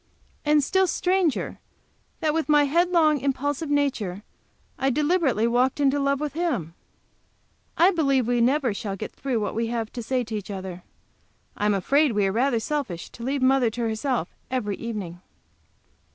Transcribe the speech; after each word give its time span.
And 0.43 0.63
still 0.63 0.87
stranger 0.87 1.59
that 2.21 2.33
with 2.33 2.49
my 2.49 2.63
headlong, 2.63 3.19
impulsive 3.19 3.69
nature, 3.69 4.23
I 4.79 4.89
deliberately 4.89 5.45
walked 5.45 5.79
into 5.79 5.99
love 5.99 6.19
with 6.19 6.33
him! 6.33 6.73
I 7.77 7.91
believe 7.91 8.25
we 8.25 8.37
shall 8.37 8.43
never 8.45 8.71
get 8.95 9.11
through 9.13 9.33
with 9.39 9.43
what 9.43 9.53
we 9.53 9.67
have 9.67 9.93
to 9.93 10.01
say 10.01 10.23
to 10.23 10.35
each 10.35 10.49
other. 10.49 10.81
I 11.55 11.67
am 11.67 11.75
afraid 11.75 12.13
we 12.13 12.25
are 12.25 12.31
rather 12.31 12.59
selfish 12.59 13.11
to 13.11 13.21
leave 13.21 13.43
mother 13.43 13.69
to 13.69 13.81
herself 13.81 14.33
every 14.49 14.77
evening. 14.77 15.21